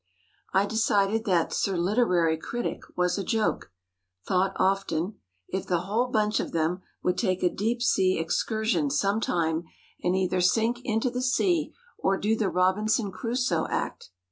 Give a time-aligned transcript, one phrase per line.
[0.51, 3.71] I decided that Sir Literary Critic was a joke.
[4.27, 9.61] Thought often: "'If the whole bunch of them would take a deepsea excursion some time
[10.03, 14.09] and either sink into the sea or do the Robinson Crusoe act!